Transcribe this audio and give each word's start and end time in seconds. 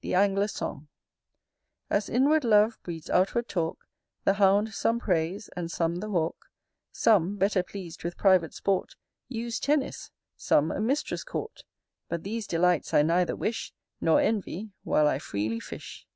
The 0.00 0.14
Angler's 0.14 0.52
song. 0.54 0.88
As 1.90 2.08
inward 2.08 2.42
love 2.42 2.78
breeds 2.82 3.10
outward 3.10 3.50
talk 3.50 3.86
The 4.24 4.32
hound 4.32 4.72
some 4.72 4.98
praise, 4.98 5.50
and 5.54 5.70
some 5.70 5.96
the 5.96 6.08
hawk 6.08 6.46
Some, 6.90 7.36
better 7.36 7.62
pleas'd 7.62 8.02
with 8.02 8.16
private 8.16 8.54
sport 8.54 8.96
Use 9.28 9.60
tennis, 9.60 10.10
some 10.38 10.70
a 10.72 10.80
mistress 10.80 11.22
court: 11.22 11.64
But 12.08 12.22
these 12.24 12.46
delights 12.46 12.94
I 12.94 13.02
neither 13.02 13.36
wish 13.36 13.74
Nor 14.00 14.22
envy, 14.22 14.70
while 14.84 15.06
I 15.06 15.18
freely 15.18 15.60
fish. 15.60 16.06